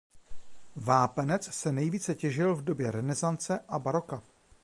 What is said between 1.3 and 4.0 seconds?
se nejvíce těžil v době renesance a